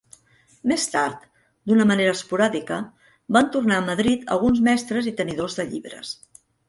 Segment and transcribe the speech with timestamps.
[0.69, 1.27] Més tard,
[1.71, 2.79] d'una manera esporàdica,
[3.37, 6.17] van tornar a Madrid alguns mestres i tenidors de llibres.